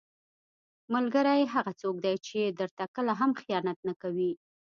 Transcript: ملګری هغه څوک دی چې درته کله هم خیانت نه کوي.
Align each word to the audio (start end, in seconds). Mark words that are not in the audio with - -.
ملګری 0.93 1.41
هغه 1.53 1.71
څوک 1.81 1.95
دی 2.05 2.15
چې 2.27 2.39
درته 2.59 2.85
کله 2.95 3.11
هم 3.19 3.31
خیانت 3.41 3.77
نه 3.87 3.93
کوي. 4.01 4.31